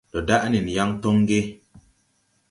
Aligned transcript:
Ndo 0.09 0.19
daʼ 0.27 0.43
nen 0.51 0.67
yaŋ 0.75 0.89
toŋ 1.01 1.17
ge? 1.29 1.39